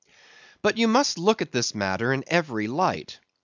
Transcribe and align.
But 0.63 0.79
you 0.79 0.87
must 0.87 1.19
look 1.19 1.43
at 1.43 1.51
this 1.51 1.75
matter 1.75 2.11
in 2.11 2.23
every 2.25 2.65
light. 2.67 3.19